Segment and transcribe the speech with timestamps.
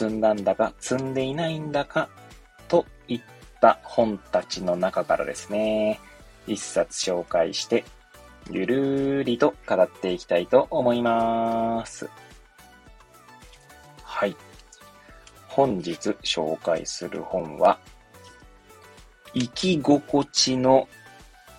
[0.00, 2.08] 積んだんだか積んでいないんだか、
[2.68, 3.20] といっ
[3.60, 6.00] た本たちの中からですね、
[6.46, 7.84] 一冊紹介して
[8.50, 12.08] ゆるーりと語っていきたいと思います。
[14.02, 14.34] はい。
[15.48, 17.78] 本日紹介する本は、
[19.34, 20.88] 生き心地の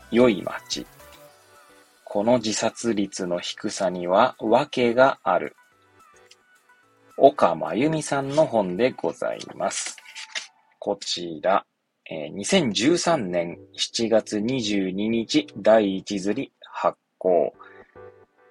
[0.10, 0.88] 良い街。
[2.04, 5.56] この自殺率の低さには訳がある。
[7.24, 9.96] 岡真由美さんの本でございます。
[10.80, 11.64] こちら、
[12.10, 17.54] えー、2013年7月22日第1釣り発行。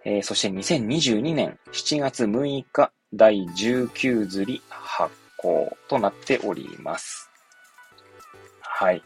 [0.05, 7.29] えー、そして2022年7月6日第19釣り発行となっております。
[8.61, 9.03] はい。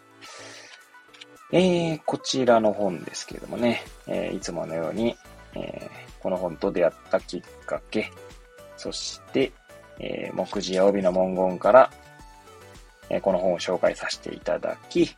[1.53, 5.17] えー、こちらの本ですけれどもね、えー、いつものように、
[5.55, 8.11] えー、この本と出会ったきっかけ、
[8.77, 9.53] そして、
[9.99, 11.91] えー、目次や帯の文言から、
[13.11, 15.17] えー、この本を紹介させていただき、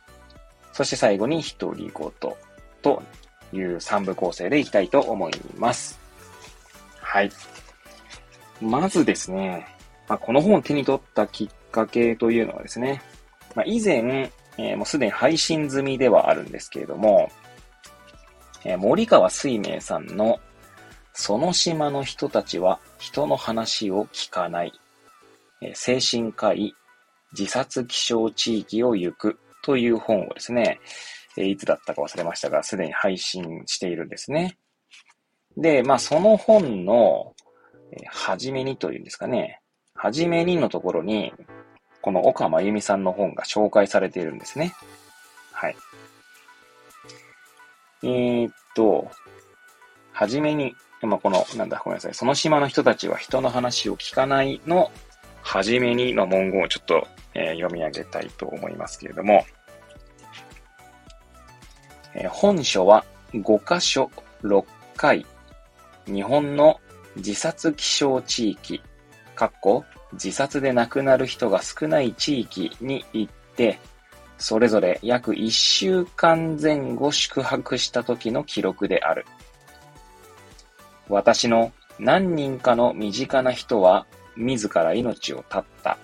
[0.73, 2.37] そして最後に独り言と
[2.81, 3.03] と
[3.53, 5.99] いう3部構成でいきたいと思います。
[7.01, 7.31] はい。
[8.61, 9.67] まずですね、
[10.07, 13.01] まあ、この本を手に取ったきっかけというのはですね、
[13.55, 17.31] まあ、以前、えー、もうすでに配信済みではあるんですけれども、
[18.63, 20.39] えー、森川水明さんの
[21.19, 24.71] その島の人たちは人の話を聞かない、
[25.73, 26.75] 精神科医
[27.37, 30.79] 自殺気象地域を行くという本をですね、
[31.35, 34.59] えいつだったか忘れましたが、すでに配信しているんですね。
[35.57, 37.33] で、まあ、その本の、
[37.91, 39.59] えはじめにというんですかね。
[39.95, 41.33] はじめにのところに、
[42.01, 44.71] この岡真由美さんの本が紹介されているんですね。
[45.51, 45.75] はい。
[48.03, 49.09] えー、っと、
[50.13, 52.13] はじめに、まあ、この、なんだ、ごめんなさい。
[52.13, 54.91] その島の人たちは人の話を聞かないの、
[55.41, 59.45] はじめにの文言をちょっと、えー、読み上げたいと思いますけれども、
[62.15, 64.09] え本書は5箇所
[64.41, 64.65] 6
[64.95, 65.25] 回、
[66.05, 66.79] 日本の
[67.15, 68.81] 自殺気象地域、
[69.35, 73.79] かっこ自殺で亡くなる人が少ない地域に行って、
[74.37, 79.25] それぞれ約1週間前後宿泊した時の記録である。
[81.09, 85.97] 私の何人かの身近な人は自ら命を絶った。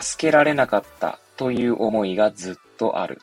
[0.00, 3.20] 助けられなかったという思いがずっとある。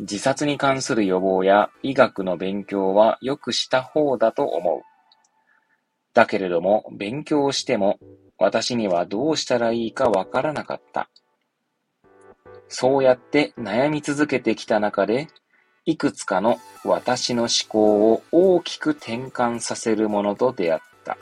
[0.00, 4.82] 自殺に関する予防や医学の勉強はよくした方だと思う。
[6.14, 7.98] だけれども、勉強をしても、
[8.38, 11.10] 私にはどうしたらいいかわからなかった。
[12.68, 15.28] そうやって悩み続けてきた中で、
[15.86, 21.16] いくつかの私の思考を大きく転換させるものと出会った。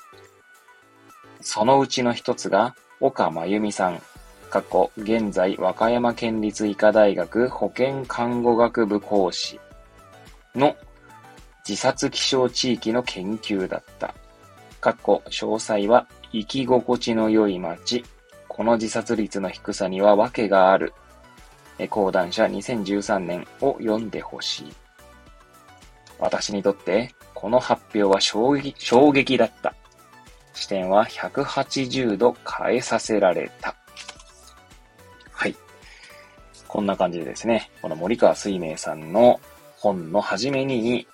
[1.40, 4.02] そのうちの一つが、岡真由美さん
[4.50, 9.60] 過去、現在、和歌山県立医科大学保健看護学部講師
[10.54, 10.74] の
[11.68, 14.14] 自殺気象地域の研究だった。
[14.80, 18.04] 過去、詳細は、生き心地の良い街。
[18.48, 20.94] この自殺率の低さには訳がある。
[21.86, 24.72] 講談社2013年を読んでほしい。
[26.18, 29.74] 私にとって、この発表は衝撃衝撃だった。
[30.54, 33.76] 視点は180度変えさせられた。
[35.30, 35.54] はい
[36.66, 39.40] こんな感じでですね、この森川水明さんの
[39.76, 41.06] 本の初めに、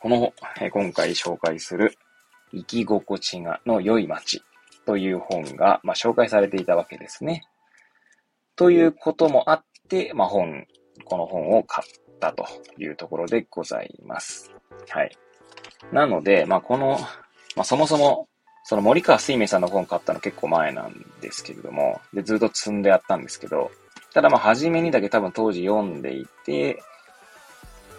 [0.00, 0.32] この、
[0.72, 1.96] 今回紹介する
[2.52, 4.42] 生き心地がの良い街
[4.84, 7.44] という本が、まあ、紹介されていたわけですね。
[8.56, 10.66] ということもあって、まあ、本、
[11.04, 12.46] この本を買ったと
[12.78, 14.50] いうところでございます。
[14.88, 15.16] はい。
[15.92, 16.98] なので、まあ、この、
[17.56, 18.28] まあ、そもそも、
[18.64, 23.70] その森川水明さんの本買ったの結構前なんですけれども、で、ずっと積んであったんですけど、
[24.14, 26.82] ただま、初めにだけ多分当時読んでいて、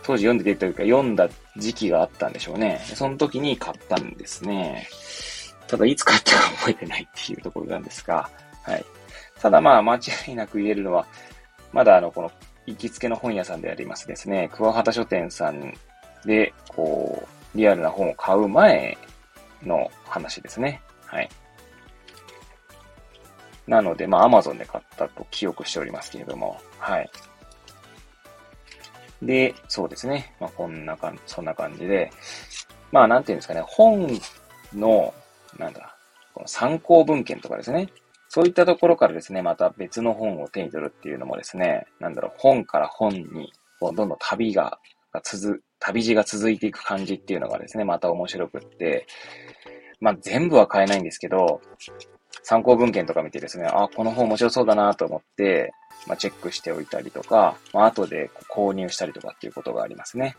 [0.04, 2.82] 当時読んでいてというか、読んだ時期があったんでしょうね。
[2.96, 4.88] その時に買ったんですね。
[5.68, 8.30] ただ、いつ買ったか覚えてないっていうところなんですが、
[8.64, 8.86] はい。
[9.42, 11.08] ただまあ、間違いなく言えるのは、
[11.74, 12.32] まだあの、この、
[12.66, 15.74] 行きつけの本屋さんでありますですね、桑畑書店さん
[16.26, 18.98] で、こう、リアルな本を買う前
[19.64, 20.82] の話ですね。
[21.06, 21.30] はい。
[23.68, 27.10] なので、まあ、Amazon で買ったと記憶しておりますけれども、はい。
[29.22, 30.36] で、そうですね。
[30.40, 32.12] まあ、こんな感じ、そんな感じで、
[32.92, 34.08] まあ、なんていうんですかね、本
[34.74, 35.14] の、
[35.58, 35.96] なんだ、
[36.34, 37.88] この参考文献とかですね。
[38.34, 43.52] そういったところからですね、また別の本を手に取るっていうのもですね、なんだろう、本から本に、
[43.82, 44.80] どんどん旅が、
[45.12, 49.06] が続、旅路が続いていく感じっていうのがですね、また面白くって、
[50.00, 51.60] まあ、全部は買えないんですけど、
[52.42, 55.74] 参考文献とか見てですね、あ、この本面白そうだなと思って、
[56.08, 60.38] まあ、チェックしておいたりとか、まあ、後で購入したりとかっていうことがありますね。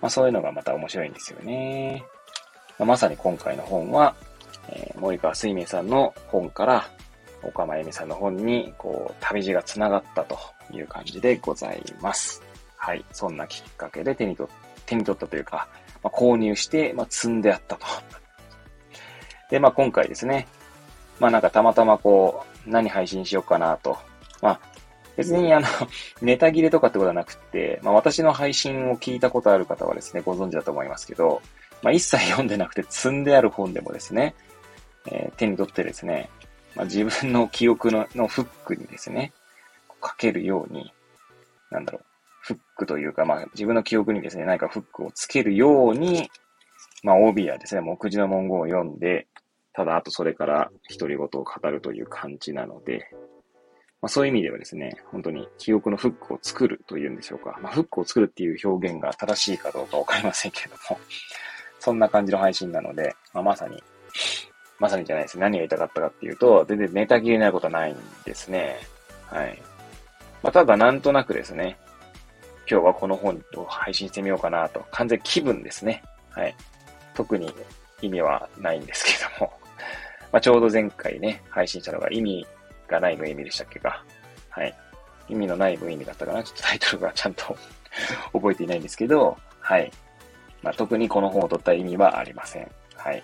[0.00, 2.04] まあ、そういうのがまた面白いんですよね。
[2.78, 4.14] まあ、まさに今回の本は、
[4.74, 6.88] えー、森川水明さんの本から、
[7.42, 10.38] 岡間恵美さんの本に、こう、旅路が繋がったと
[10.72, 12.42] いう感じでございます。
[12.76, 13.04] はい。
[13.12, 14.48] そんなきっかけで手に取
[14.86, 15.68] 手に取ったというか、
[16.02, 17.86] まあ、購入して、まあ、積んであったと。
[19.50, 20.46] で、まあ、今回ですね、
[21.20, 23.98] まあ、なんかたまたまこう、何配信しようかなと。
[24.40, 24.60] まあ、
[25.16, 25.66] 別にあの、
[26.22, 31.42] ネタ切れとかってことはなくて、まあ、私の配信を聞いたことある方はですね、ご存知だと思いますけど、
[31.82, 34.34] まあ、一切読んでなくて積んである本でもですね、
[35.06, 36.30] えー、手に取ってですね、
[36.74, 39.32] まあ、自分の記憶ののフックにですね、
[40.00, 40.92] かけるように、
[41.70, 42.04] なんだろう、
[42.40, 46.28] フックというか、まあ、自分の記憶にですね、何かフックをつけるように、
[47.02, 49.28] まあ、帯やですね、目次の文言を読んで、
[49.72, 53.08] ただ、あとそれから独り言を語るという感じなので、
[54.02, 57.58] まあ、そういう意味ではですね、本当に記憶のフックを作るというんでしょうか。
[57.62, 61.00] まあ、フックを作るっていう表現が正しいかどうかわかりませんけれども、
[61.78, 63.82] そんな感じの配信なので、まあ、まさに、
[64.82, 65.38] まさにじゃないです。
[65.38, 68.80] 何が言いたかったかっていうと、全然ネタ切れになることはないんですね。
[69.26, 69.62] はい。
[70.42, 71.78] まあ、ただなんとなくですね、
[72.68, 74.84] 今日はこの本を配信してみようかなと。
[74.90, 76.02] 完全気分ですね。
[76.30, 76.56] はい。
[77.14, 77.54] 特に
[78.00, 79.52] 意味はないんですけども。
[80.32, 82.44] まあ、ちょうど前回ね、配信したのが意味
[82.88, 84.04] がない無意味でしたっけか。
[84.50, 84.74] はい。
[85.28, 86.42] 意味のない無意味だったかな。
[86.42, 87.56] ちょっとタイトルがちゃんと
[88.34, 89.92] 覚えていないんですけど、はい。
[90.60, 92.68] まあ、特にこの本を取った意味はありません。
[92.96, 93.22] はい。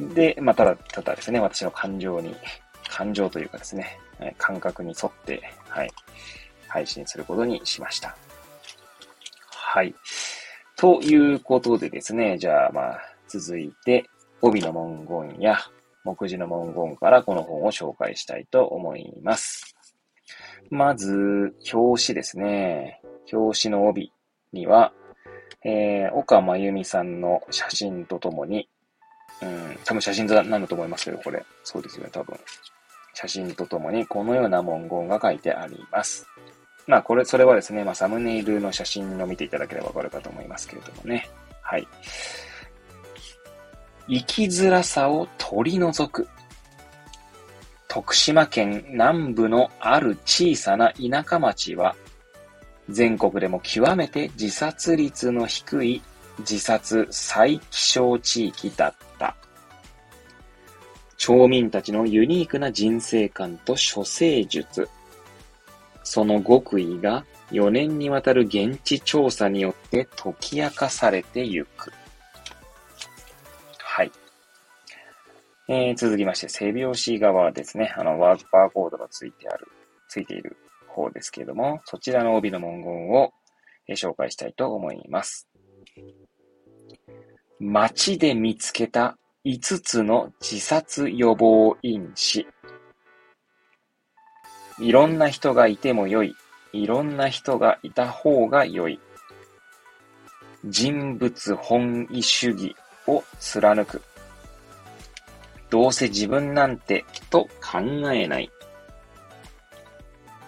[0.00, 2.34] で、まあ、ただ、ただですね、私の感情に、
[2.88, 3.98] 感情というかですね、
[4.38, 5.90] 感覚に沿って、はい、
[6.66, 8.16] 配信することにしました。
[9.50, 9.94] はい。
[10.76, 14.08] ということでですね、じゃあ、まあ、続いて、
[14.40, 15.58] 帯の文言や
[16.04, 19.76] 目次の文言からこの本を紹介したいと思います。
[20.70, 23.00] まず、表紙ですね。
[23.32, 24.12] 表紙の帯
[24.52, 24.92] には、
[25.64, 28.68] えー、岡真由美さんの写真とともに、
[29.40, 31.44] うん、多分写真なんだと思いますけど、これ。
[31.64, 32.38] そうですよね、多分。
[33.14, 36.26] 写真とともにこのような文言が書いてあります。
[36.86, 41.28] まあ、これ、それはですね、まあ、サムネイルの写真を見ていただければわかるかと思いますけれどもね。
[41.60, 41.86] はい。
[44.08, 46.28] 生きづらさを取り除く。
[47.88, 51.94] 徳島県南部のある小さな田舎町は、
[52.88, 56.02] 全国でも極めて自殺率の低い
[56.38, 59.07] 自殺再起床地域だった。
[61.18, 64.88] 町民たちのユニークな人生観と処世術。
[66.04, 71.92] その極意が4年にわたる現地調査によって解き明かされてゆく。
[73.78, 74.12] はい。
[75.68, 77.92] えー、続きまして、背拍子側ですね。
[77.96, 79.66] あの、ワークバーコードがついてある、
[80.08, 80.56] ついている
[80.86, 83.32] 方ですけれども、そちらの帯の文言を、
[83.88, 85.48] え、紹介したいと思います。
[87.58, 92.46] 街で見つけた5つの自殺予防因子。
[94.80, 96.34] いろんな人がいてもよい。
[96.72, 99.00] いろんな人がいた方がよい。
[100.64, 102.74] 人物本位主義
[103.06, 104.02] を貫く。
[105.70, 107.80] どうせ自分なんてと考
[108.12, 108.50] えない。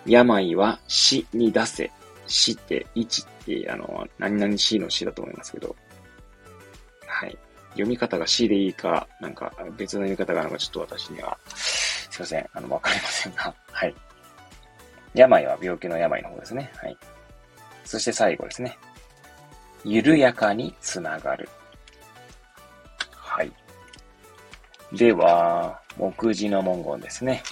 [0.04, 1.90] 病は死に出せ。
[2.26, 5.76] 死って1って、あの、何々死の死だと思いますけど。
[7.06, 7.38] はい。
[7.70, 12.46] 読み方が死でいいか、なんか別の読み方があるのかちょっと私には、すいません。
[12.52, 13.54] あの、わかりませんが。
[13.70, 13.94] はい。
[15.14, 16.70] 病は病気の病の方ですね。
[16.76, 16.96] はい。
[17.84, 18.78] そして最後ですね。
[19.84, 21.48] 緩やかにつながる。
[23.12, 23.52] はい。
[24.92, 27.42] では、目次の文言ですね。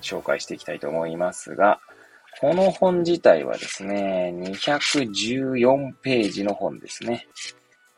[0.00, 1.80] 紹介していきたいと思いますが、
[2.40, 7.26] この本自体はですね、214ページの本ですね。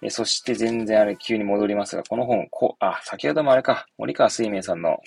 [0.02, 4.98] えそして全然あれ急に戻りますが、この本、こあ、先ほどもあれか、森川水明さんの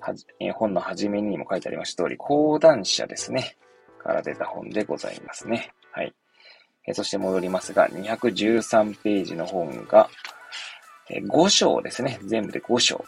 [0.00, 3.56] はじ、え本の初めにも書いてありました通り、講談社ですね。
[4.02, 5.72] から出た本でございますね。
[5.92, 6.14] はい。
[6.86, 10.08] えそして戻りますが、213ページの本が、
[11.08, 12.18] 5章ですね。
[12.24, 13.04] 全部で5章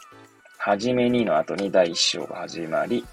[0.57, 3.03] はじめにの後に第1章が始まり、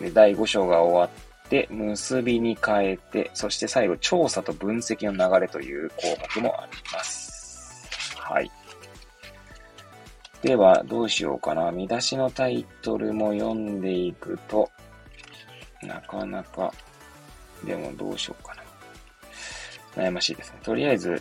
[0.00, 5.96] で第5章が終わって、結びに変えて、そして最後、調査と分析の流れという項
[6.36, 7.29] 目もあります。
[8.30, 8.50] はい。
[10.40, 11.72] では、どうしようかな。
[11.72, 14.70] 見出しのタイトルも読んでいくと、
[15.82, 16.72] なかなか、
[17.64, 18.54] でもどうしようか
[19.96, 20.04] な。
[20.04, 20.60] 悩ましいですね。
[20.62, 21.20] とりあえず、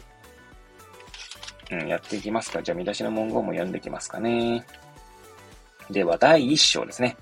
[1.71, 2.61] うん、やっていきますか。
[2.61, 4.63] じゃあ見出しの文言も読んでいきますかね。
[5.89, 7.17] では、第1章ですね。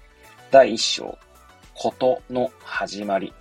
[0.51, 1.17] 第1章、
[1.73, 3.33] ことの始まり。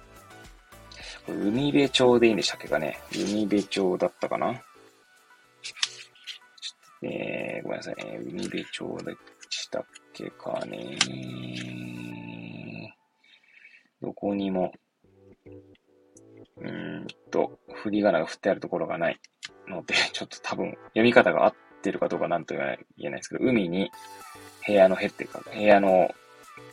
[1.29, 3.01] 海辺町でいいんでしたっけかね。
[3.13, 4.63] 海辺町だったかな。
[7.03, 7.95] えー、ごめんなさい。
[8.31, 9.17] 海辺町で
[9.51, 10.97] したっけかね。
[14.01, 14.73] どこにも、
[16.59, 19.21] うーんと、振り仮名が振ってあるところがない
[19.69, 22.65] ので、 ちょっと多分読み方が合ってるかどうかなんと言
[22.99, 23.91] えないですけど、海に
[24.67, 26.15] 部屋のへっていうか、部屋の、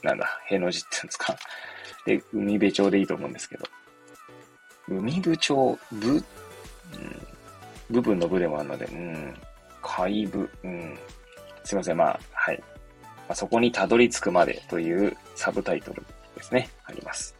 [0.02, 1.38] なんだ、への字って言うんですか。
[2.06, 3.66] で、海辺町でいいと思うんですけど、
[4.88, 6.24] 海部町、部、うん、
[7.90, 9.34] 部分の部でもあるので、うん、
[9.84, 10.98] 海部、うん、
[11.64, 12.58] すいません、まあ、はい。
[12.60, 16.04] まあ、そこにたどり着くまでというサブタイトル
[16.36, 17.36] ですね、あります。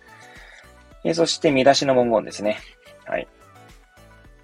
[1.04, 2.60] えそして見出しの文言ですね。
[3.06, 3.28] はい。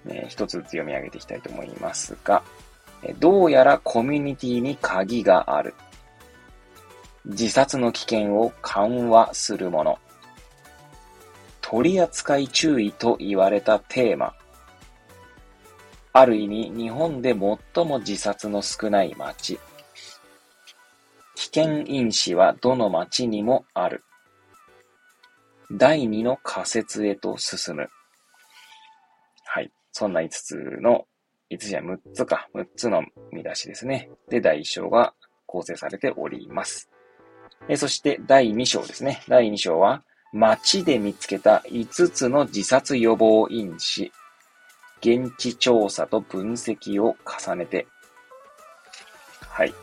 [0.08, 2.42] え一つずつ読み上げていきたいと思いますが、
[3.02, 5.74] えどうやらコミュニティに鍵がある。
[7.24, 9.98] 自殺の危険を緩和するもの。
[11.60, 14.34] 取扱い注意と言われたテーマ。
[16.12, 19.60] ある意味、日本で最も自殺の少ない町。
[21.36, 24.02] 危険因子はどの町にもある。
[25.70, 27.88] 第2の仮説へと進む。
[29.44, 29.70] はい。
[29.92, 31.06] そんな5つの、
[31.50, 33.02] 5つじゃ6つか、6つの
[33.32, 34.10] 見出しですね。
[34.28, 35.14] で、第1章が
[35.46, 36.90] 構成されております。
[37.68, 39.22] えそして、第2章ですね。
[39.28, 40.02] 第2章は、
[40.32, 44.12] 街で見つけた5つの自殺予防因子。
[45.00, 47.86] 現地調査と分析を重ねて。
[49.48, 49.74] はい。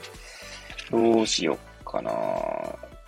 [0.92, 2.12] どうしようかな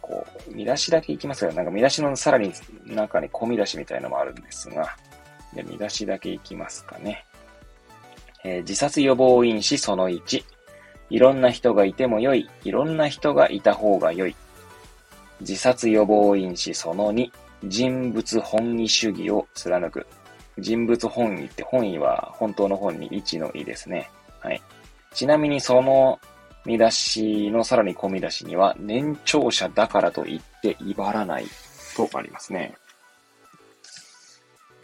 [0.02, 2.52] こう、見出しだけいきますが、なんか見出しのさらに
[2.86, 4.96] 中に込み出しみたいのもあるんですが、
[5.54, 7.26] で見出しだけいきますかね。
[8.44, 10.44] えー、自殺予防因子その1。
[11.10, 12.50] いろんな人がいても良い。
[12.64, 14.36] いろんな人がいた方が良い。
[15.42, 17.32] 自殺予防因子その2。
[17.66, 20.08] 人物本位主義を貫く。
[20.60, 24.10] 人物本位って本意は本当の本に一の意ですね。
[24.40, 24.62] はい。
[25.14, 26.20] ちなみにその
[26.66, 31.46] 見出しのさらに込み出しには、年長者だからと言って威張らない
[31.96, 32.76] とありますね。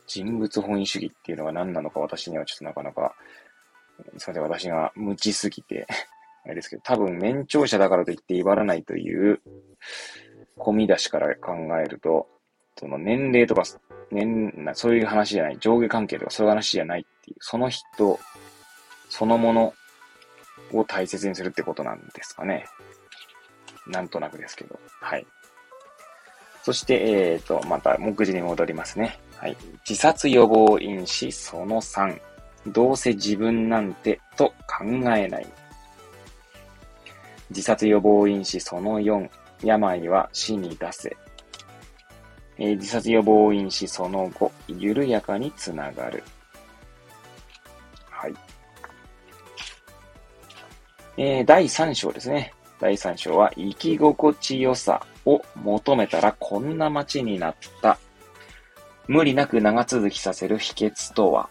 [0.07, 3.13] 人物本位主義っていうのが何なのか私にはちょっとなかなか、
[4.17, 5.87] すいません、私が無知すぎて
[6.45, 9.41] あれですけど、多分年長者だからと言って威張らないという
[10.57, 12.27] 込み出しから考えると、
[12.77, 13.63] その年齢とか、
[14.11, 18.19] 年、そういう話じゃない、上下関係とかそういう話じゃないっていう、その人
[19.09, 19.73] そのもの
[20.73, 22.65] を大切にするってことなんですかね。
[23.87, 24.79] なんとなくですけど。
[24.99, 25.25] はい。
[26.63, 29.19] そして、えっ、ー、と、また、目次に戻りますね。
[29.37, 29.55] はい。
[29.87, 32.19] 自殺予防因子その3。
[32.67, 34.83] どうせ自分なんてと考
[35.15, 35.47] えない。
[37.51, 39.29] 自殺予防因子その4。
[39.63, 41.15] 病は死に出せ。
[42.57, 46.23] えー、自殺予防因子その後、緩やかにつながる。
[48.09, 48.33] はい。
[51.17, 52.53] えー、第3章ですね。
[52.79, 57.97] 第3章は、生き心地よさを求めたらこんな街になった。
[59.07, 61.49] 無理なく長続きさせる秘訣とは、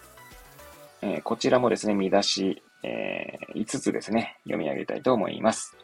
[1.02, 5.76] えー、こちらもですね、見出し、えー、5つですね、読み上げたいと思います。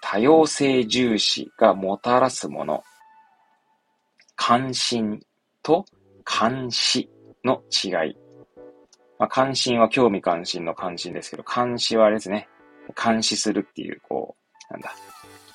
[0.00, 2.84] 多様性重視がもたらすもの。
[4.38, 5.20] 関心
[5.62, 5.84] と
[6.24, 7.10] 監視
[7.44, 8.16] の違い。
[9.18, 12.48] まあ、関心は興味関心の関心ですけど、監視はあれですね。
[12.96, 14.36] 監視するっていう、こ
[14.70, 14.94] う、なんだ。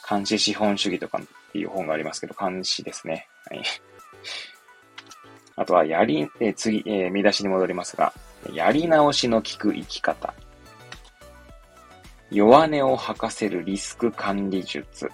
[0.07, 3.25] 監視資本主義とかっていう本がありますけど、監視ですね。
[3.49, 3.63] はい。
[5.55, 8.13] あとは、やり、えー、次、えー、見出しに戻りますが、
[8.51, 10.33] やり直しの効く生き方。
[12.31, 15.09] 弱音を吐かせるリスク管理術。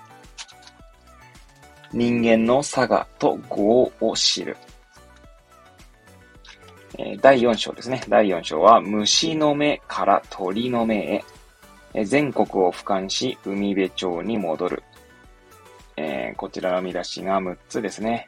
[1.92, 4.58] 人間の差がと業を知る。
[6.98, 8.02] え第4章ですね。
[8.10, 11.24] 第4章は、虫の目から鳥の目へ。
[11.94, 14.84] え全国を俯瞰し、海辺町に戻る。
[15.96, 18.28] えー、こちらの見出しが6つですね。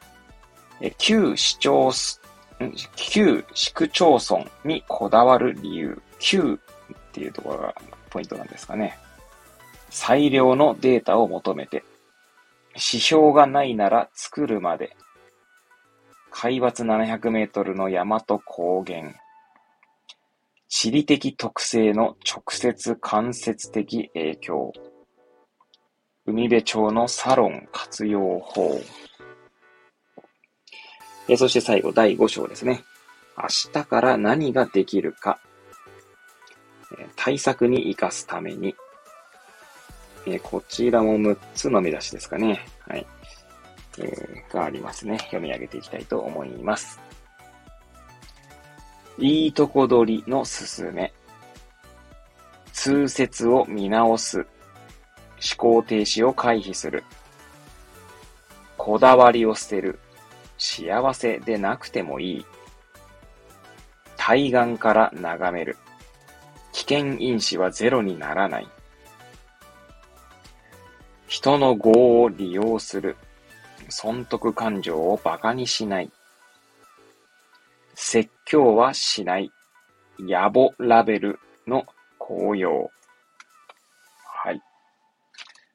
[0.79, 1.91] え旧市町、
[2.95, 6.01] 旧市区町村にこだわる理由。
[6.19, 6.59] 旧
[6.93, 7.75] っていうところが
[8.09, 8.97] ポイントなんですかね。
[9.89, 11.83] 最良のデータを求めて、
[12.75, 14.95] 指標がないなら作るまで、
[16.29, 19.13] 海抜700メートルの山と高原、
[20.67, 24.71] 地理的特性の直接間接的影響、
[26.25, 28.79] 海辺町のサロン活用法、
[31.27, 32.83] えそして最後、第5章ですね。
[33.37, 35.39] 明日から何ができるか。
[37.15, 38.75] 対策に活かすために。
[40.25, 42.65] えこちらも6つの見出しですかね。
[42.87, 43.05] はい。
[43.97, 45.17] えー、がありますね。
[45.17, 46.99] 読み上げていきたいと思います。
[49.17, 51.13] いいとこ取りのすすめ。
[52.71, 54.39] 通説を見直す。
[54.39, 54.47] 思
[55.57, 57.03] 考停止を回避する。
[58.77, 59.99] こだわりを捨てる。
[60.57, 62.45] 幸せでなくてもいい。
[64.17, 65.77] 対岸から眺める。
[66.71, 68.67] 危険因子はゼロにならない。
[71.31, 71.91] 人の業
[72.23, 73.15] を利用する。
[73.87, 76.11] 損得感情を馬鹿にしない。
[77.95, 79.49] 説教はしない。
[80.19, 81.85] 野暮ラベルの
[82.19, 82.91] 紅葉。
[84.43, 84.61] はい。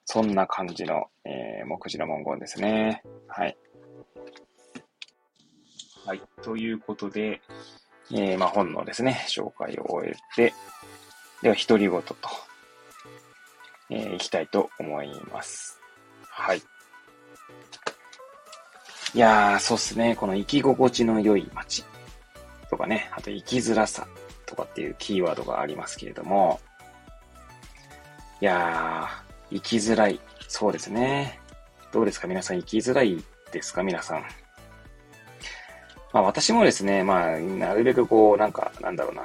[0.05, 3.03] そんな感じの、えー、目次の文言ですね。
[3.27, 3.57] はい。
[6.05, 6.23] はい。
[6.43, 7.41] ということで、
[8.13, 10.53] えー、まあ、本のですね、紹介を終えて、
[11.41, 12.15] では、独り言と、
[13.91, 15.81] えー、いきたいと思います。
[16.29, 16.63] はい。
[19.15, 20.17] いやー、そうっすね。
[20.17, 21.85] この生き心地の良い街
[22.69, 24.07] とかね、あと生きづらさ
[24.45, 26.61] とかっていうキーワードがありますけれども、
[28.41, 30.21] いやー、生きづらい。
[30.49, 31.41] そうですね。
[31.93, 32.27] どうですか？
[32.27, 33.83] 皆さん生きづらいですか？
[33.83, 34.25] 皆さん。
[36.13, 39.23] まあ私もですね、まあ、なるべくこう、なんか、なんだろうな、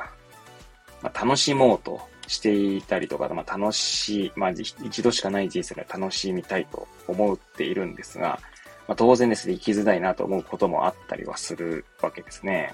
[1.01, 2.01] まあ、楽しもうと
[2.31, 8.39] していたりとか、まあ楽しい、まあ一度しかない人生が楽しみたいと思っているんですが、
[8.87, 12.74] まあ当然ですね、生きづらいなと思うこともあったりはするわけですね。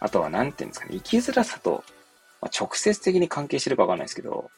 [0.00, 1.84] あとは、なんていうんですかね、生きづらさと、
[2.40, 4.50] まあ、直接的に関係してるかわかんないですけど、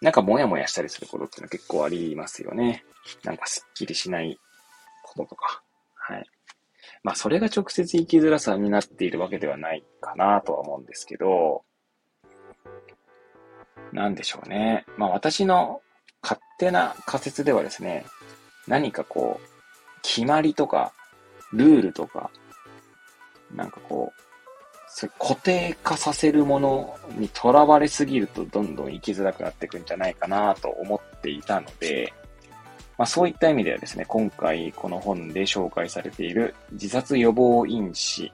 [0.00, 2.84] なんかモヤモヤしたりすることっていうのは結構ありますよね。
[3.24, 4.38] なんかスッキリしない
[5.02, 5.62] こととか。
[5.94, 6.26] はい。
[7.02, 11.62] まあ、それが直接生きづらさになっているわけではないかなとは思うんですけど、
[13.92, 14.84] なんでしょうね。
[14.96, 15.80] まあ、私の
[16.22, 18.04] 勝手な仮説ではですね、
[18.66, 19.48] 何かこう、
[20.02, 20.92] 決まりとか、
[21.52, 22.30] ルールとか、
[23.54, 32.12] なんかこう、固定化させるものにとらわれすぎるとどんどん生きづらくなっていくんじゃないかなと思っていたので、
[32.96, 38.32] まあ、そういった意味ではですね、今回この本で紹介されている自殺予防因子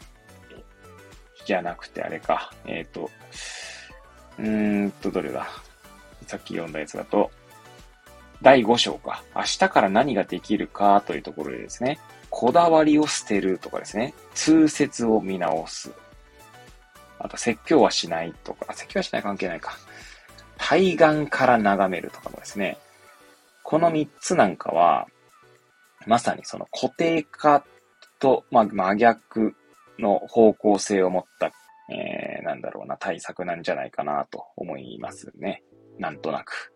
[1.44, 3.10] じゃなくてあれか、えっ、ー、と、
[4.38, 5.46] うーんと、どれだ？
[6.26, 7.30] さっき読んだやつだと、
[8.42, 9.22] 第5章か。
[9.34, 11.98] 明日から何ができるかというところでですね、
[12.30, 15.92] こだわりを捨てるとかですね、通説を見直す。
[17.18, 19.78] あと、説教はしないとか、説教はしない関係ないか。
[20.56, 22.78] 対岸から眺めるとかもですね、
[23.62, 25.06] この3つなんかは、
[26.06, 27.64] まさにその固定化
[28.18, 29.54] と、まあ、真逆
[29.98, 31.50] の方向性を持った、
[31.90, 35.62] えー、なんだろうな、対策なんじゃないかなと思いますね。
[35.98, 36.72] なんとなく。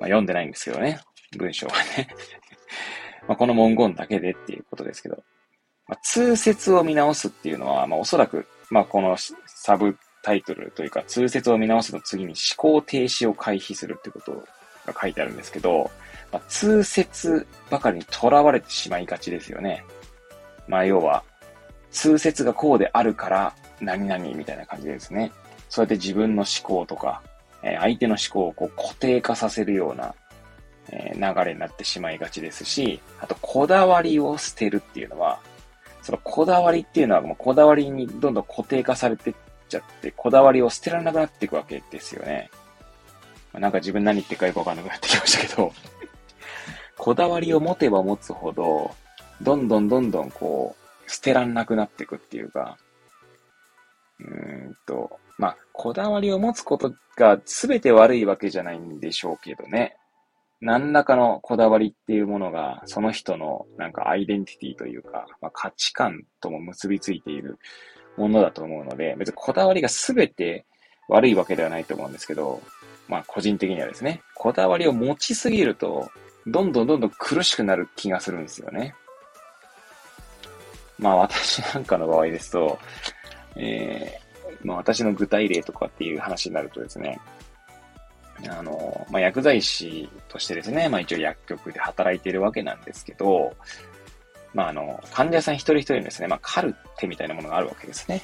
[0.00, 1.00] まあ、読んでないんですけどね。
[1.36, 2.08] 文章はね。
[3.26, 5.22] まあこの文言だけでっていうことですけど。
[5.86, 14.44] まあ、通説を見直すっていうのは、まあおそらく、まあこのサブタイトルというか、通説を見直すの次に思考停止を回避するってこと
[14.86, 15.90] が書いてあるんですけど、
[16.32, 19.84] まあ、通説ばかりにとらわれてしまいがちですよね。
[20.66, 21.24] まあ、要は、
[21.98, 25.32] 通説がこうであるから、何々みたいな感じですね。
[25.68, 27.22] そうやって自分の思考とか、
[27.64, 30.14] えー、相手の思考をこう固定化させるような、
[30.90, 35.40] えー、流れになってしまいがちですし、あと、こだわりを捨てるっていうのは、
[36.02, 39.34] そのこだわりっていうのはこだわりにどんどん固定化されてっ
[39.68, 42.48] ちゃって、こだわりを捨てられなくなっていくわけですよね。
[43.52, 45.72] まあ、なんか自分何言ってるかよくわかんなくなってきましたけど
[46.96, 48.94] こだわりを持てば持つほど、
[49.42, 50.77] どんどんどんどんこう、
[51.08, 52.78] 捨てらんなくなっていくっていうか、
[54.20, 59.96] うーんと、まあ、こだわりを持つことが全て悪いわけじゃないんでしょうけどね。
[60.60, 67.58] 何らかのこだわりっていうものが、その人のなんかアイデンティティというか、まあ、価値観とも結びついている
[68.16, 70.66] ものだと思うので、別にこだわりが全て
[71.08, 72.60] 悪いわけではないと思うんですけど、
[73.08, 76.10] まあ個人的にはですね、こだわりを持ちすぎると、
[76.46, 78.94] どんどんどんどん苦しくなる気がするんですよね。
[80.98, 82.78] まあ私なんかの場合ですと、
[83.56, 87.20] えー、まあ私の具体例とかっていう話になるとですね、
[88.46, 93.54] あの、まあ、薬剤師としてですね、まあ、一応薬局で働いているわけなんですけど、
[94.54, 98.22] まあ、あの、患者さん一人一人にですね、まあ、カルテみたいなものがあるわけですね。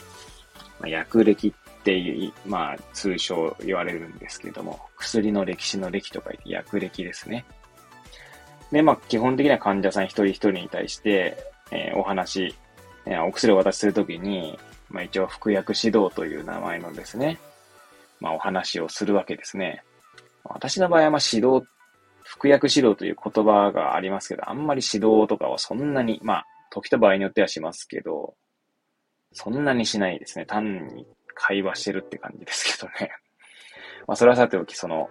[0.78, 7.44] まあ、薬歴っていう、まあ、通称言われるんですけども、薬の歴史の歴と書いて薬歴ですね。
[8.70, 11.36] で、まあ、基本的には患者さん一人一人に対して、
[11.70, 12.54] えー、お話、
[13.06, 17.38] え、お薬をお渡しするときに、まあ、一応服薬指導という名前のですね、
[18.20, 19.82] まあ、お話をするわけですね。
[20.44, 21.66] 私の場合は、まあ、指導、
[22.22, 28.34] 服薬指導という言葉がありますけど、あんまり指導とかはそんなに、まあ、時と場合によってはしますけど、
[29.32, 30.46] そんなにしないですね。
[30.46, 33.10] 単に会話してるって感じですけどね。
[34.06, 35.10] まあ、それはさておき、その、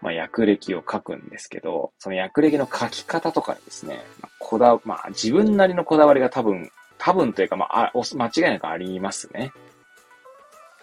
[0.00, 9.52] まあ、訳歴を書くんですけど、その訳歴の書き方とかですね、まあ、こだ、まあ、自分なりのこだわりが多分、多分というか、まあ、間違いなくありますね。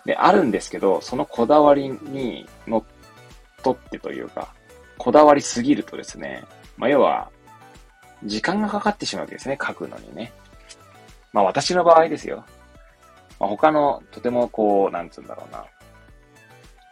[0.04, 2.84] で、あるんですけど、そのこだわりにのっ
[3.62, 4.54] とってというか、
[4.98, 6.44] こだわりすぎるとですね、
[6.76, 7.30] まあ、要は、
[8.24, 10.34] 時間がかかってしまうわけですね、書くのにね。
[11.34, 12.44] まあ、私の場合ですよ。
[13.40, 15.66] まあ、他の、とてもこう、なんつうんだろうな。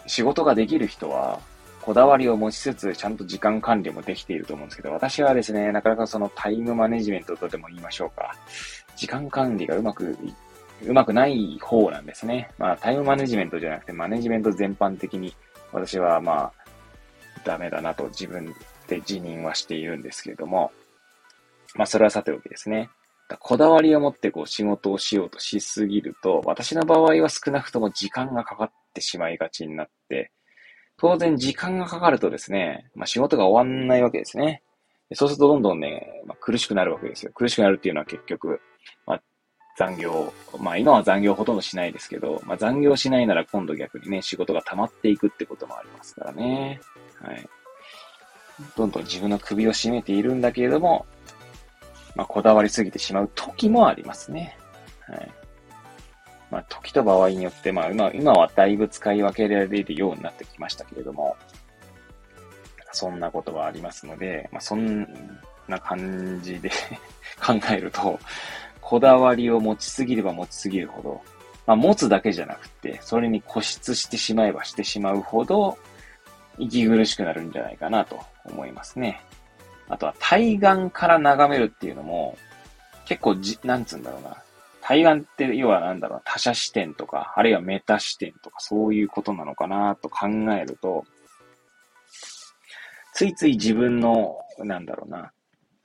[0.05, 1.39] 仕事ができる人は、
[1.85, 8.35] こだわりを持ちつつ、ちゃんと時間管理もできていると思うんですけど、私はですね、なかなかそのタイムマネジメントとでも言いましょうか。
[8.95, 10.17] 時間管理がうまく、
[10.83, 12.49] うまくない方なんですね。
[12.57, 15.35] まあ、タイムマネジメントじゃなくて、マネジメント全般的に、
[15.71, 16.53] 私はまあ、
[17.43, 18.51] ダメだなと自分
[18.87, 20.71] で辞任はしているんですけれども、
[21.75, 22.89] まあ、それはさておきですね。
[23.39, 30.31] こだわりを持ってこう仕事をしようとしすぎると、私の場合は少なくとも時間がかかってしまいがちになって、
[30.97, 34.63] 当然時間がかかるとですね、まあ、仕事が終わんないわけですね。
[35.13, 37.31] そうするとどんどんね、まあ、苦しくなるわけですよ。
[37.34, 38.62] 苦しくなるっていうのは結局、
[39.05, 39.21] まあ、
[39.77, 46.79] 残業、まあ今は残業ほとんどしないですけど、まあ残業しないなら今度逆にね、仕事が溜まっていくってこともありますからね。
[47.21, 47.49] はい。
[48.77, 51.05] どんどん自分の首を絞めているんだけれども、
[52.15, 54.58] まあ、こだわりすぎてしまう時もありますね。
[55.08, 55.31] はい。
[56.51, 61.36] まあ、時と場合によって、まあ、今、今はだいぶ使い分けられるようになってきましたけれども、
[62.91, 65.08] そんなことはありますので、まあ、そん
[65.67, 66.69] な感じで
[67.45, 68.19] 考えると、
[68.81, 71.21] こだわりを持ちすぎれば持ちすぎるほど、
[71.65, 75.77] まあ、持つだけじゃなくて、それに固執してしまえばしてしまうほど、
[76.58, 79.21] 息苦しくなるんじゃないかなと思いますね。
[79.89, 82.38] あとは対岸から眺めるっていうのも、
[83.05, 84.38] 結構じ、なんつうんだろうな。
[84.87, 91.05] 対岸って要はなんだろう、他者視点とか、あるいはメタ視点とか、そういうことなのかなと考えると、
[93.11, 95.31] ついつい自分の、なんだろうな、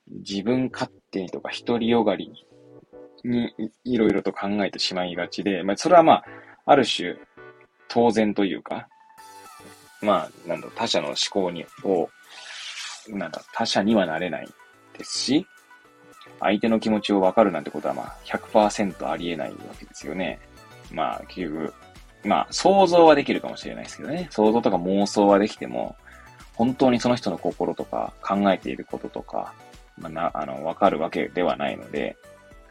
[0.07, 2.31] 自分勝手にとか独りよがり
[3.25, 6.25] にいろいろと考えてしまいがちで、まあ、それはまあ、
[6.67, 7.17] ある種、
[7.89, 8.87] 当然というか、
[10.03, 12.11] まあ、なんだろう、他者の思考に、を
[13.09, 14.49] なんだ、他者にはなれない
[14.99, 15.47] ですし、
[16.41, 20.41] 相手の気持ちをわかるなんてことはまあ100%ありえないわけですよね。
[20.93, 21.75] まあ結局、
[22.25, 24.29] まあ想像はできるかもしれないですけどね。
[24.31, 25.97] 想像とか妄想はできても、
[26.55, 29.55] 本当にその人の心とか考えていることとか、
[29.99, 32.17] まあ、な、あの、わかるわけではないので、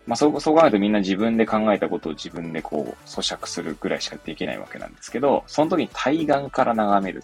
[0.06, 7.24] まあそう、そう考えるとみんな自分で考えたことを自分でこう咀嚼するぐらいしかできないわけなんですけど、その時に対岸から眺める。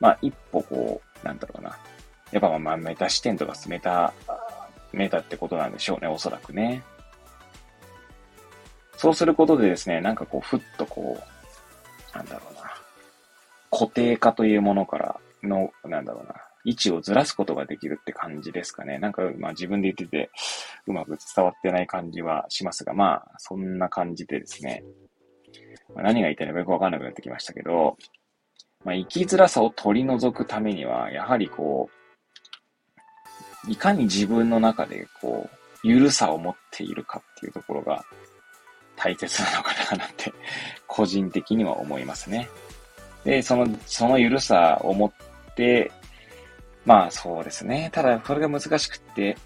[0.00, 1.78] まあ一歩こう、なんだろうな。
[2.30, 4.12] やっぱまあメタ視点とかメタ、
[4.92, 6.82] メタってことなんでしょうね、おそらくね。
[8.96, 12.60] そうすることでですね、なんかこう、ふっとこう、なんだろうな。
[13.70, 16.34] 固定化というものからの、なんだろうな。
[16.64, 18.98] 位置をずらすことができるって感じですかね。
[18.98, 20.30] なんか、まあ自分で言ってて、
[20.86, 24.84] うまく伝わってない感じはしますが、まあ、そんな感じでですね。
[25.94, 27.96] まあ、何が言いたいのかよくわかんなくなってきましたけど、
[28.84, 32.01] まあ、生きづらさを取り除くためには、やはりこう、
[33.68, 38.04] いかに自分の中でこう、ゆるさを持っているかっていうところが
[38.96, 40.32] 大切なのかななんて、
[40.86, 42.48] 個人的には思いますね。
[43.24, 45.90] で、その、そのゆるさを持って、
[46.84, 47.90] まあそうですね。
[47.92, 49.36] ただ、これが難しくって、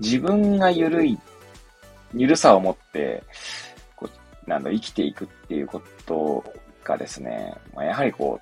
[0.00, 1.18] 自分がゆるい、
[2.14, 3.22] ゆるさを持って、
[3.96, 4.08] こ
[4.46, 6.44] う、なんだ、生きていくっていうこと
[6.84, 8.40] がですね、まあ、やはりこ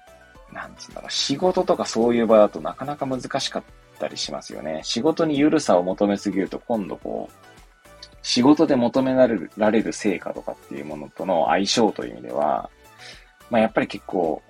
[0.50, 4.80] う、なんつうんだろう、仕事とかそういう場だとなかなか難しかったったりしますよね。
[4.84, 7.46] 仕事に緩さを求めすぎると今度こう、
[8.22, 12.70] 仕事で求められるられる成果とかっていうものとの相性という意味では、
[13.50, 14.42] まあやっぱり結構、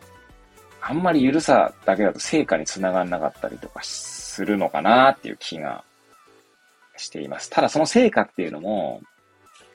[0.81, 5.85] あんまり緩さだけだと成果につながんなかったりとかするのかなっていう気が
[6.97, 7.51] しています。
[7.51, 9.01] ただその成果っていうのも、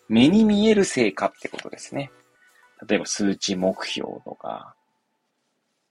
[0.10, 2.12] 目に見える成果ってことですね。
[2.88, 4.74] 例えば数値目標とか、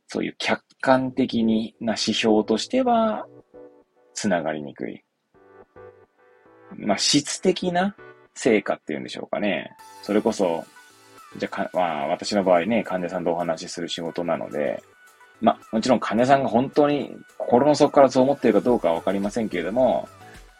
[0.08, 1.44] そういう客観的
[1.80, 3.26] な指標としては、
[4.20, 5.02] つながりにくい。
[6.76, 7.96] まあ、質的な
[8.34, 9.70] 成果っていうんでしょうかね。
[10.02, 10.62] それこそ、
[11.38, 14.82] じゃあ、まあ、私の場合ね、患者さんとお話しする仕事なので、
[15.40, 20.06] まあ、もちろん患者さんが本当に心の底からそう思っているかどうかはわかりませんけれども、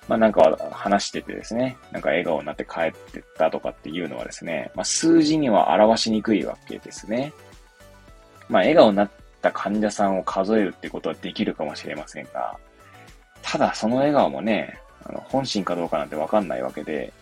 [0.08, 7.34] まあなんか話しててですね、なんか笑顔になって帰ってったとかっていうのはですね、まあ数字には表しにくいわけですね。
[8.48, 9.10] まあ笑顔になっ
[9.42, 12.58] た患者さんを数えるってことはできるかもしれませんが、
[13.42, 17.12] ただその笑顔もね、あの本心かどうかなんてわかんないわけで、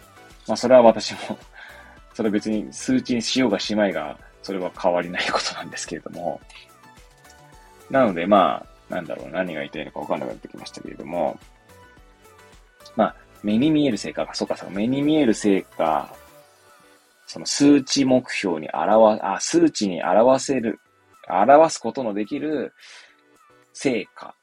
[0.47, 1.39] まあそれは私も
[2.15, 6.41] それ別に数値にしようがしまいが、それは変わりないことなんですけれども、
[7.91, 11.39] なのでまあ、なんだろう、何が言いたいのかわかんなくなってきましたけれども、
[12.97, 16.13] まあ、目に見える成果が、そうか、そうか、目に見える成果、
[17.27, 20.81] その数値目標に表、あ、数値に表せる、
[21.29, 22.73] 表すことのできる
[23.75, 24.35] 成果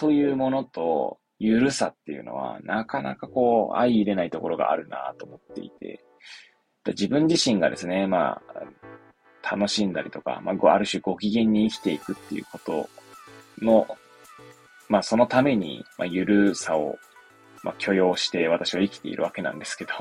[0.00, 6.04] というものと、ゆるさっていうのは、なかなかこう、相入れないところがあるなと思っていて、
[6.86, 8.40] 自分自身がですね、ま
[9.44, 12.88] あ、楽しんだりとか、まあ、ある種ご機嫌に生きていくっていうこと
[13.62, 13.86] の、
[14.88, 16.98] まあ、そのために、まあ、ゆるさを
[17.62, 19.92] まあ、許容して私は生きているわけなんですけど、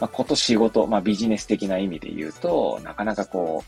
[0.00, 3.64] まあ、こと仕事、まあ、ビジネス的な意味で言うと、なかなかこ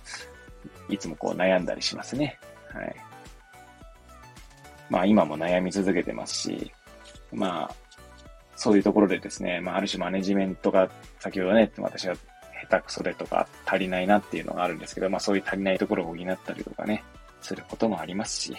[0.88, 2.38] う、いつもこう悩んだりしますね。
[2.72, 2.96] はい。
[4.90, 6.72] まあ、今も悩み続けてますし、
[7.32, 7.74] まあ、
[8.56, 12.16] そういうところでですね、まあ、ある種マネジメントが、先ほどね、私は
[12.68, 17.02] 下手くそでとか足りないなっていうのがあるんですけど、まあ、そういう足りないところを補ったりとかね、
[17.40, 18.56] することもありますし、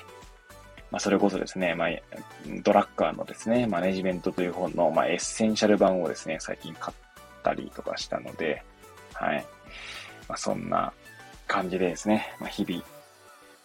[0.90, 1.90] まあ、それこそですね、まあ、
[2.64, 6.98] ドラッカーのですね、マネジメントという本の、まあ、エッセンシャル版をですね、最近買っ
[7.44, 8.64] たりとかしたので、
[9.14, 9.46] はい。
[10.28, 10.92] まあ、そんな
[11.48, 12.84] 感じでですね、まあ、日々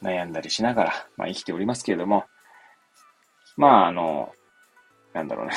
[0.02, 2.26] 悩んだりしながら、まあ、生きておりますけれども、
[3.56, 4.32] まあ、あの、
[5.12, 5.52] なんだろうね。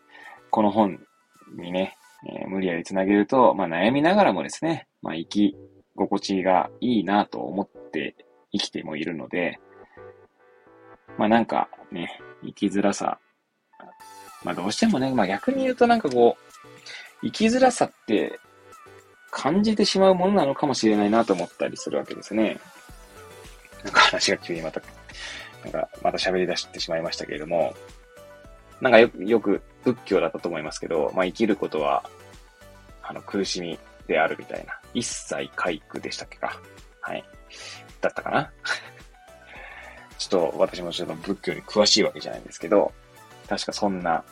[0.50, 0.98] この本
[1.56, 1.96] にね、
[2.28, 5.56] えー、無理やりつなげると、まあ、悩みながらもですね、まあ、生き
[5.96, 8.14] 心地がいいなと思って
[8.52, 9.58] 生きてもいるので、
[11.18, 13.18] まあなんかね、生きづらさ。
[14.42, 18.38] まあどうしてもね、まあ逆に言うとなんかこう、生きづらさって
[19.30, 22.58] 感じてしまうものなのかもしれないなと思ったりするわけですね。
[23.84, 24.80] なんか話が急にまた、
[25.64, 27.74] なんかまた喋り出してしまいましたけれども、
[28.80, 32.08] なんかよく、よく仏教だったと思いますけど、まあ生きることは、
[33.02, 34.78] あの苦しみであるみたいな。
[34.94, 36.58] 一切回復でしたっけか。
[37.00, 37.24] はい。
[38.00, 38.50] だったかな
[40.18, 42.92] ちょっと私もちょっと仏教に詳しいわけじゃないんですけど、
[43.48, 44.22] 確かそんな、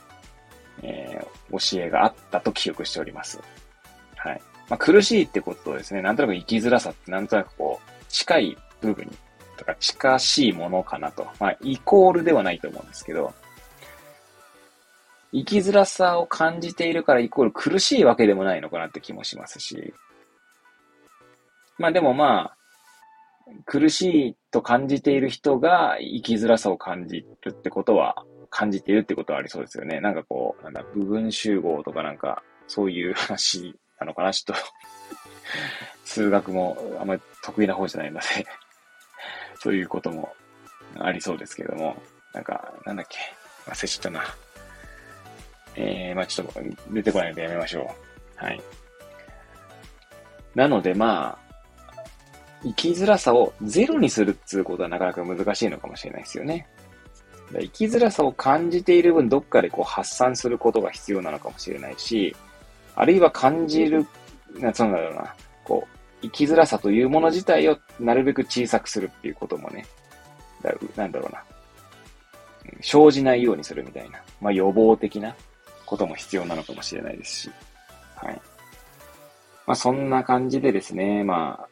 [0.83, 3.41] えー、教えがあったと記憶しております。
[4.17, 4.43] はい。
[4.69, 9.17] まあ、苦しいってことですね、なんとなく生きづらさってなんとなくこう、近い部分に
[9.59, 11.27] とか近しいものかなと。
[11.38, 13.35] まあ、イコールではないと思うんですけど、
[15.33, 19.92] 生きづらさを感じているからイコール苦しいわけでもないのかなって気もしますし、
[21.77, 22.57] まあでもまあ、
[23.66, 30.01] 苦しいと感じている人が生きづらさを感じるってことは、感じているってことはありそうですよね。
[30.01, 34.62] なんかこう、なんだ、部分集合とかなんか、そういう話なのかな、ちょっと
[36.05, 38.27] 数学もあんまり得意な方じゃないので
[39.59, 40.35] そういうことも
[40.99, 42.01] ありそうですけども、
[42.33, 43.18] なんか、なんだっけ、
[43.71, 44.23] 忘れちゃったな。
[45.77, 47.94] えー、まあちょっと出てこないのでやめましょ
[48.40, 48.44] う。
[48.44, 48.61] はい。
[50.55, 51.49] なのでまあ、
[52.62, 56.66] 生きづらさをゼロにするっていうことはなかなか難しいのかもしれないですよね。
[57.53, 62.35] 生きづらさを感じている分、どっかでこう発散することが必要なのかもしれないし、
[62.94, 64.07] あるいは感じる、
[64.55, 65.35] な、そうだろうな、
[66.23, 69.87] 生きづらさというもの自体をなるべく小さくするっていうこともね、
[70.63, 71.43] だなんだろうな、
[72.81, 75.35] 生じないようにするみたいな、まあ予防的な
[75.87, 77.51] ことも必要なのかもしれないですし、
[78.17, 78.41] はい。
[79.67, 81.69] まあそんな感じでですね、まあ、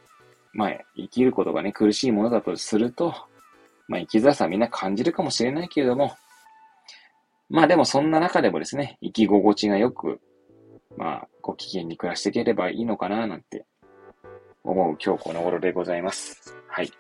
[0.53, 3.15] まあ、生きることがね、苦しいものだとすると、
[3.89, 6.17] まあ、生きづらさはみんな感じるかもしれないけれども、
[7.51, 10.19] まあでもそんな中でもですね、生き心地がよく、
[10.97, 13.67] まあ、ご機嫌に暮らしていければいいのかな、なんて
[14.73, 16.55] 思う今日この頃でございます。
[16.69, 16.93] はい。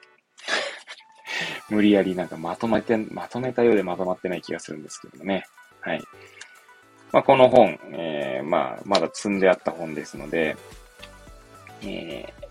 [1.69, 5.45] 無理やりなんかまとめて、まとめたようでまとまってない気がするんですけどね。
[5.81, 6.03] はい。
[7.13, 10.57] まあ、この本、えー、まあ、まだ積んであった本ですので、
[11.83, 12.47] えー、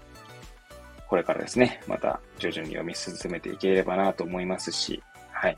[1.08, 5.02] これからですね、また徐々に読み進めていければなと思いますし、
[5.32, 5.58] はい。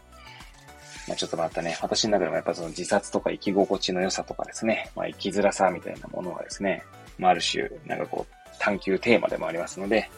[1.07, 6.83] まあ、ちょっとまたね、私の中でもやっぱその自殺とか生き心地の良さとかですね、まあ、生きづらさみたいなものはですね、
[7.17, 8.33] まあ、ある種、なんかこう、
[8.67, 10.09] 探求テーマでもありますので、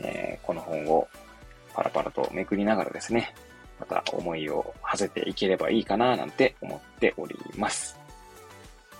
[0.00, 1.06] えー、この本を
[1.72, 3.32] パラパラとめくりながらですね、
[3.78, 7.96] また思いを馳せていければいいかななんて思っております。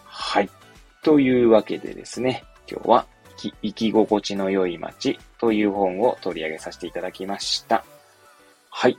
[0.04, 0.48] はい。
[1.02, 7.84] というわけでですね、今日は生き心地の良い街という本を取り上げさせていただきました。
[8.70, 8.96] はい。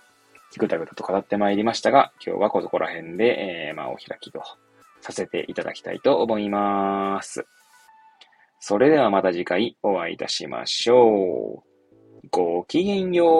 [0.57, 4.43] ぐたぐたと語ってまいりましたが、今日はここら辺で、えー、まあ、お開きと
[4.99, 7.45] させていただきたいと思います。
[8.65, 11.65] それではまた次回お会いいたしましょ
[12.23, 12.27] う。
[12.31, 13.33] ごきげんよう。